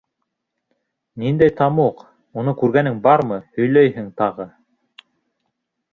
[1.23, 2.01] —Ниндәй тамуҡ,
[2.43, 4.49] уны күргәнең бармы, һөйләйһең тағы.